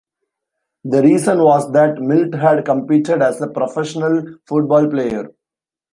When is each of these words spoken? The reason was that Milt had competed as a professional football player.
The 0.83 1.03
reason 1.03 1.43
was 1.43 1.71
that 1.73 2.01
Milt 2.01 2.33
had 2.33 2.65
competed 2.65 3.21
as 3.21 3.39
a 3.39 3.47
professional 3.47 4.23
football 4.47 4.87
player. 4.89 5.29